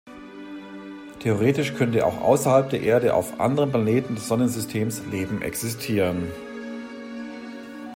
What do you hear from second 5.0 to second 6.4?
Leben existieren.